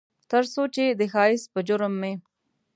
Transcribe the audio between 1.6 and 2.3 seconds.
جرم مې